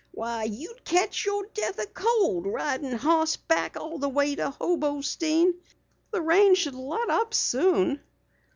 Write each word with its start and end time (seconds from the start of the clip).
Why, 0.09 0.45
you'd 0.45 0.83
catch 0.83 1.27
your 1.27 1.45
death 1.53 1.79
o' 1.79 1.85
cold 1.85 2.47
ridin' 2.47 2.93
hoss 2.97 3.37
back 3.37 3.77
all 3.79 3.99
the 3.99 4.09
way 4.09 4.33
to 4.33 4.49
Hobostein." 4.49 5.53
"The 6.09 6.21
rain 6.23 6.55
should 6.55 6.73
let 6.73 7.11
up 7.11 7.35
soon." 7.35 8.01